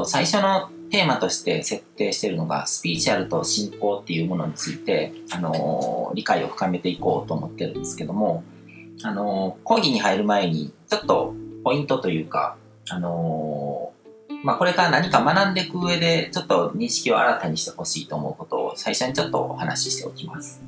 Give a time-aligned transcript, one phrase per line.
[0.00, 8.42] と、最初のテーマとして設定しているのが、スピーチュアルと信仰っていうものについて、あのー、理解を深めていこうと思ってるんですけども、
[9.02, 11.34] あのー、講義に入る前に、ちょっと
[11.64, 12.56] ポイントというか、
[12.88, 20.62] あのー、まあ、これから何か学んでいく上で、ちょっと認識を新たにしてほしいと思うことを最初にちょっとお話ししておきます。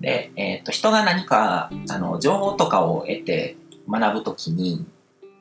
[0.00, 3.56] で、えっ、と、人が何か、あの、情報とかを得て
[3.88, 4.86] 学ぶときに、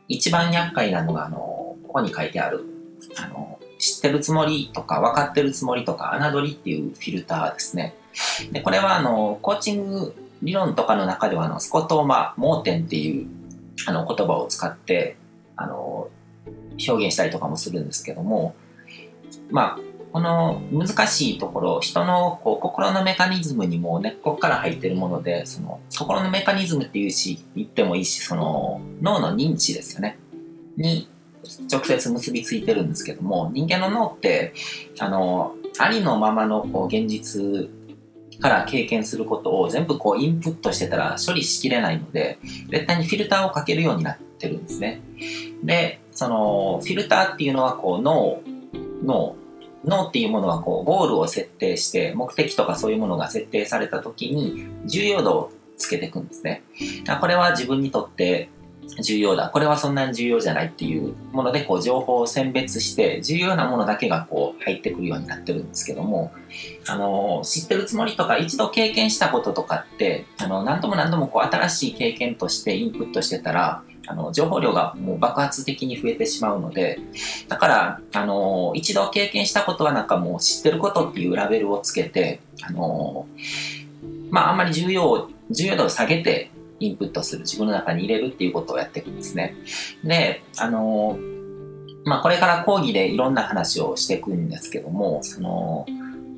[0.08, 2.66] 一番厄介なのが、あの、ここに書いてある、
[3.18, 7.96] あの、知ってるつもりとか分かってるつもりとか侮りっていうフィルターですね。
[8.52, 13.28] で、これはあの、コーチング理論とかの中ではあの、スコットーマ盲点っていう
[13.86, 15.18] あの言葉を使って、
[15.56, 16.10] あの、
[16.88, 18.56] 表現したりとかもするんですけども、
[19.50, 19.80] まあ、
[20.12, 30.18] この難しいところ、人のこう心のメカニズムにも根っこから入ってるもので、その心のメカニズムっていうし、言ってもいいし、その脳の認知ですよね。
[30.78, 31.10] に
[31.72, 34.54] 直接結びついてるんですけども、人間の脳って、
[35.00, 37.70] あの、ありのままのこう現実
[38.40, 45.02] から経験することを全部こうインプットしてたら処理しきれないので、絶対にフィルターをかけるようになってるんですね。
[45.64, 48.42] で、そのフィルターっていうのはこう脳、
[49.04, 49.36] 脳、
[49.86, 56.64] 脳っていうものはこうゴールを設定して目的とかそういうものが設定された時に重要度をつけていくんですね。
[57.20, 58.50] これは自分にとって
[59.02, 59.50] 重要だ。
[59.50, 66.32] これはそんなに重要じゃないっていうもので、こう、情報を選別して、重要なものだけがこう、入ってくるようになってるんですけども、
[66.88, 77.00] あの、知ってるつもりとか、一度経験したこととかって、あの、何度も何度もこう、新しい経験としてインプットしてたら、あの、情報量がもう爆発的に増えてしまうので、
[77.50, 83.28] だから、あの、一度経験したことはなんかもう知ってることっていうラベルをつけて、あの、
[84.32, 89.56] まあ、あんまり重要、重要度を下げて、インプットする、自分の中に入れるっていうことをやっていくんですね。
[90.04, 91.18] で、あの、
[92.06, 95.86] まあ、これから講義でいろんな話をしていくんですけども、その、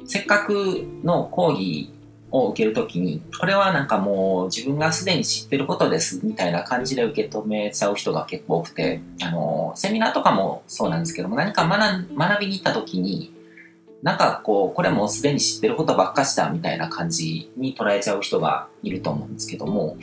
[0.06, 1.92] せっかくの講義
[2.32, 13.34] を受けるときに、これはなんかもう自分がすでに知ってることですみたいな感じで受け止めちゃう人が結構多くて、あの、セミナーとかもそうなんですけども、何か学学びに行ったときに、
[14.02, 19.98] なんかこう、これもすでに知ってることばっかしたみたいな感じに捉えちゃう人がいると思うんですけども、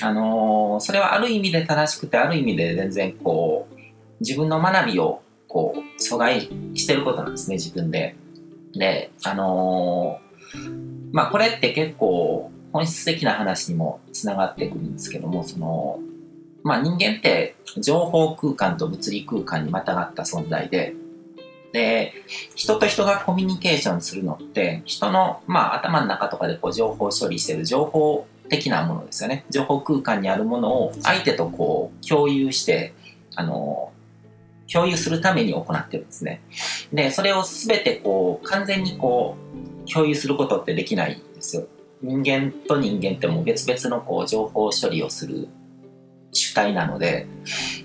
[0.00, 3.76] あのー、それはある意味で正しくて、ある意味で全然こう、
[4.20, 8.16] 自分の学びをこう、阻害してることなんですね、自分で。
[8.74, 16.00] で、あのー、まあこれって結構本質的な話にもつながってくるんですけども、その、
[16.62, 20.94] まあ人間って情報空間と物理空間にまたがった存在で、
[21.72, 22.12] で、
[22.54, 29.44] 人と人がコミュニケーションするのって、人の、まあ、頭の中とかでこう情報処理してる情報的なものですよね。
[29.48, 32.92] 情報空間にあるものを相手とこう共有して、
[33.34, 33.90] あの、
[34.70, 36.40] 共有するために行ってるんですね。
[36.92, 39.36] で、それを全てこう、完全にこ
[39.86, 41.66] う、共有することってできないんですよ。
[42.02, 45.48] 人間と人間ってもう別々のこう、情報処理をする
[46.32, 47.26] 主体なので、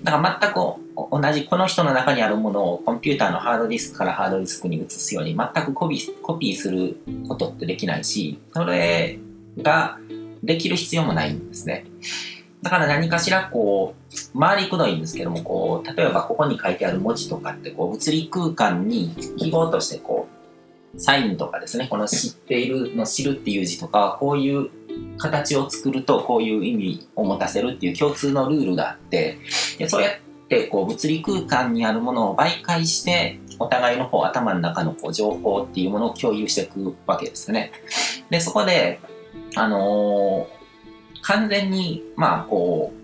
[0.02, 6.96] だから全く同じこの人の中にあるものをコンピューターのハードディスクからハードディスクに移すように全くコピーコピーする
[7.28, 9.18] ことってできないし、それ
[9.58, 9.98] が
[10.42, 11.84] できる必要もないんですね。
[12.62, 13.94] だから何かしらこ
[14.34, 20.26] う、回りくどいんですけども、こう、例えばここに書いてある文字とかってこう、物理空間に記号としてこ
[20.94, 24.70] う、サインとかですね、この知っているの知るっていう字とか、こういう
[25.18, 29.38] 形を作るとこういう意味を持たせるっていう共通のルールがあって、
[29.78, 30.27] でそうやって
[30.68, 37.72] こう物理空間にあるものを媒介して、お互いの方、頭の中のこう情報っていうものを共有していくわけですよね。
[38.30, 39.00] で、そこで、
[39.56, 42.98] あのー、完全に、まあ、こう、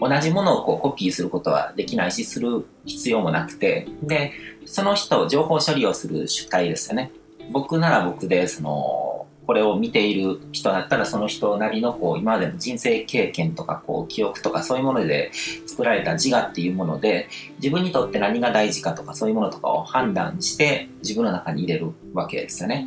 [0.00, 4.32] 同じものをこうコピーすることはできないし、する必要もなくて、で、
[4.66, 7.10] その人、情報処理をする主体ですよね。
[7.52, 9.13] 僕なら僕で、その、
[9.46, 15.30] これを見ている人だったらその人なりのこう今までの人生経験とかこう記憶とかそういうもので
[15.66, 22.86] 作られた自我っていうもので自分にとって何が大事かとかそういうものとかを判断して自分の中に入れるわけですよね。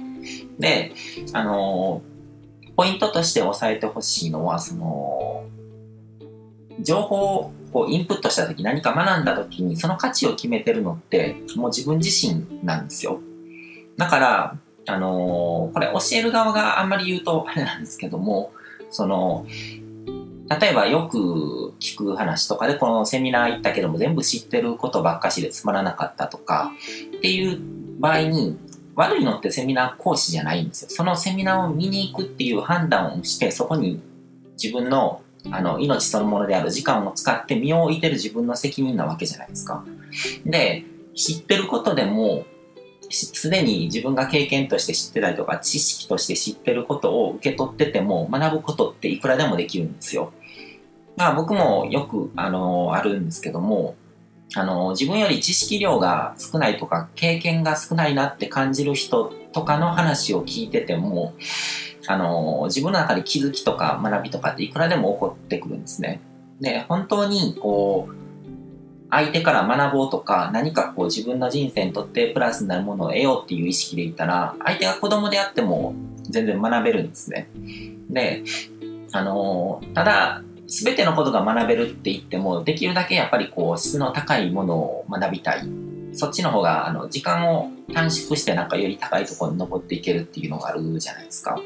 [0.59, 0.91] で、
[1.33, 2.01] あの
[2.75, 5.45] ポイントとして押さえてほしいのはその
[6.79, 13.19] 情報をこうインプットした時何か学んだ時にその価値を決めてるのってもう自分自身なんですよ。
[13.97, 14.57] だから
[14.87, 18.51] あのー、これ教える側があんまり言うとあれなんですけども、
[18.89, 19.45] その、
[20.49, 26.71] 例えばよく聞く話とかでこのセミナー行ったけども全部知ってることばっかしでつまらなかったとか
[27.17, 27.59] っていう
[27.99, 28.57] 場合に
[28.95, 30.89] 悪いのってセミナー講師じゃないんですよ。
[30.89, 34.01] そのセミナーを見に行くっていう判断をしてそこに
[34.61, 39.83] 自分のあの命そのものである時間を使って身を置いてる自分の責任なわけじゃないですか。
[40.45, 40.83] で、
[41.15, 42.45] 知ってることでも、
[43.09, 50.33] すでに自分が経験として知ってたりとか、知識として知ってることを受け取ってても、学ぶことっていくらでもできるんですよ。
[51.15, 53.95] まあ僕もよく、あの、あるんですけども、
[54.55, 61.33] あの、自分より知識量が少ないとか、経験が少ないなって感じる人とかの話を聞いてても、
[62.07, 66.21] あの、自分の中で気づきとか学びとかっていくらでも起こってくるんですね。
[66.61, 68.16] で、本当に、こう、
[69.09, 75.93] 相手から学ぼうとか、何かこう自分の人生にとってプラスになるものを得ようっていう意識でいたら、相手が子供であっても
[76.23, 77.49] 全然学べるんですね。
[78.09, 78.43] で、
[79.11, 85.61] あの、ただ、すべてのことが学べるって言っても、できるだけやっぱりこう質の高いものを学びたい。
[86.13, 91.59] そっちの方が、あの、時間を短縮してなんかより高いところに登っていけるっていうのがあるじゃないですか。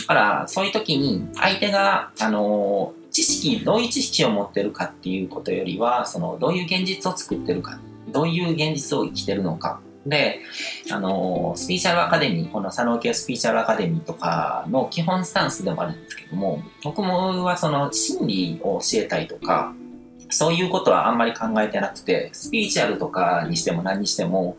[0.00, 7.78] だから、そういう時に相手が、あの、知識、どういう知識を持ってるかっていうことよりは、その、どういう現実を作ってるか、
[8.08, 9.80] どういう現実を生きてるのか。
[10.06, 10.40] で、
[10.90, 19.74] あの、スピーチャルアカデミー、この佐野系スピーチャルアカデミーとかの基本スタンスでもあるんですけども、僕もはその心理を教えたいとか、
[20.30, 24.56] そういうことはあんまり考えてなくて、スピーチャルとかにしても何にしても、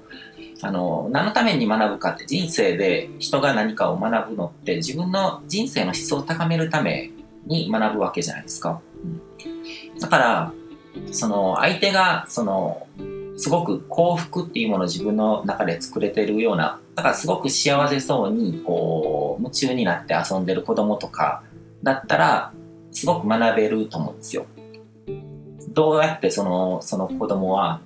[0.62, 7.10] あの、何のために学ぶかって人生で人が何かを学ぶのって自分の人生の質を高めるため
[7.46, 8.82] に学ぶわけじゃないですか。
[9.04, 10.54] うん、だから、
[11.12, 12.88] その相手が、その、
[13.38, 21.44] すごく幸福っていうものを自分の中で作れてるような、だからすごく幸せそうに、こう、夢中になって遊んでる子供とか
[21.84, 22.54] だったら、
[22.92, 24.46] すごく学べると思うんですよ。
[25.70, 27.82] どうやってその、その子供は、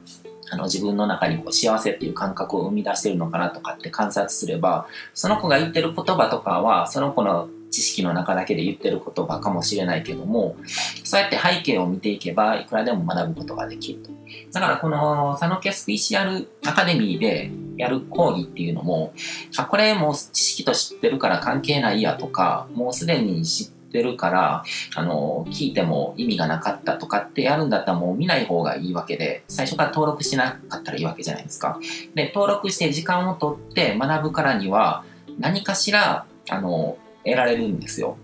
[0.52, 10.56] あの自分の中にこう幸せっていう感覚を生み出してるのかなとかって観察すれば、その子が言ってる言葉とかは、その子の知識の中だけで言ってる言葉かもしれないけども、
[11.04, 14.12] そうやって背景を見ていけば、いくらでも学ぶことができると。
[14.54, 19.14] だからこの佐野家スピーチアルアカデミーでやる講義っていうのも、
[19.58, 24.64] あ、これもう知識と知ってるから関係ないやとか、もうすでに知ってるから、
[24.96, 31.78] あの、聞いても意味がなかったとかってやるんだったらもう見ない方がいいわけで、最初から登録しなかったらいいわけじゃないですか。
[32.14, 35.04] で、登録して時間をとって学ぶからには、
[35.40, 38.18] 何かしら、あの、得られるんですよ。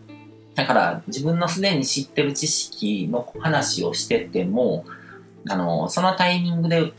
[0.55, 4.85] だから自分のすでに知ってる知識の話をしてても、
[5.49, 6.93] あの、そのタイミングで受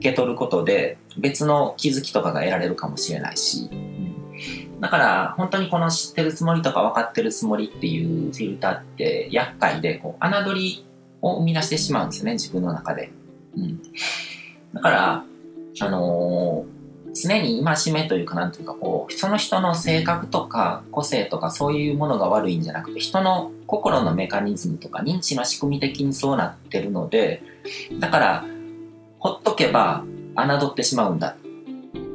[0.00, 10.86] け取ることで別の気づきとかが得られるかもしれないし、うん、だから本当にこの知ってるつもりとか分かってるつもりっていうフィルターって厄介で、こう、侮り
[11.22, 13.12] を生み出してしまうんですよね、自分の中で。
[13.56, 13.80] うん。
[14.74, 15.24] だから、
[15.80, 16.79] あのー
[17.14, 27.42] 常に戒めというかなんというかこうその人の性格とか個性とかそういうものが悪いんじゃなくて人の心のメカニズムとか認知の仕組み的にそうなってるので
[27.98, 28.44] だから
[29.18, 30.04] ほっとけば
[30.36, 31.36] 侮ってしまうんだ。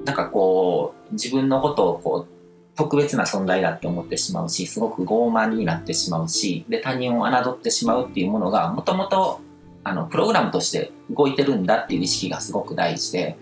[0.06, 2.36] なんかこう自分のことをこう
[2.76, 9.42] 特別な存在だって思ってしまうしすごく傲慢になってしまうしで他人を侮ってしまうっていうものがもともと
[9.84, 13.38] あのプログラムとして動いてるんだっていう意識がすごく大事で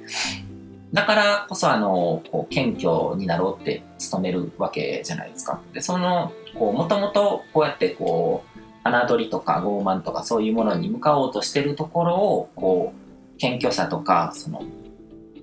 [0.93, 5.59] だからこそ、あの、こう、謙虚になろうって努めるわけじゃないですか。
[5.73, 14.61] で、その、こう、もともとこうやってこう、侮りとか傲慢とかそういうものに向かおうとしてるところを、こう、謙虚さとか、その、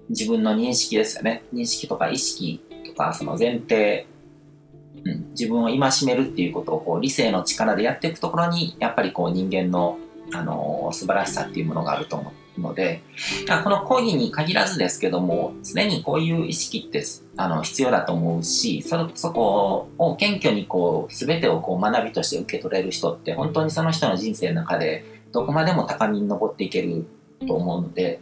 [0.08, 1.42] 自分の認識ですよね。
[1.52, 4.06] 認識とか意識とか、その前提、
[5.04, 9.98] うん、自分を戒めるっていうことをこう理性の力でやっていくところに、やっぱりこう人間の、
[10.32, 13.02] あの、素晴らしさっていうものがあると思っので、
[13.64, 17.02] この講義に限らずですけども、常にこういう意識って
[17.36, 27.06] あの必要だと思うし、そそこを謙虚にこう、全てをこう学びとして受け取れる人って、本当にその人の人生の中で、どこまでも高みに登っていける
[27.46, 28.20] と思うので、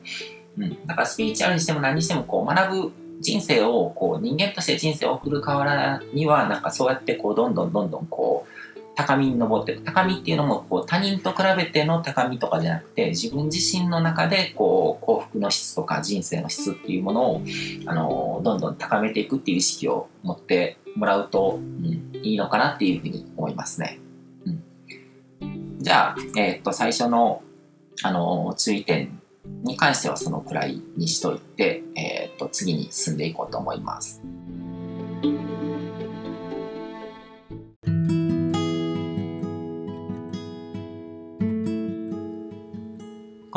[0.56, 0.86] うん。
[0.86, 9.82] だからスピーチャルにしても何にしてもこう学ぶ人生をこう人間として人生を送る代わらにはなんかそうやってこうどんどんどんどんこう高みに登っていく。
[9.84, 17.42] 高みっていうのも、こう、他人と比べての高みとかじゃなくて、自分自身の中で、こう、幸福の質とか人生の質っていうものを、
[17.86, 24.00] あの、どんどん高めていくっていう意識を持ってもらうと、うん、いいのかなっていうふうに思いますね。
[24.46, 25.78] うん。
[25.78, 27.42] じゃあ、えー、っと、最初の、
[28.02, 29.20] あの、注意点
[29.62, 34.20] に関してはそのくらいにしといて、えー、っと、次に進んでいこうと思います。